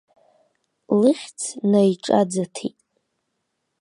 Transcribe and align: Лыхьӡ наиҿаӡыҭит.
Лыхьӡ 1.01 1.39
наиҿаӡыҭит. 1.71 2.77